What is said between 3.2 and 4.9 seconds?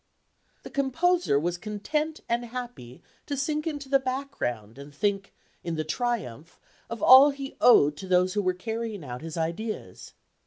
to sink into the background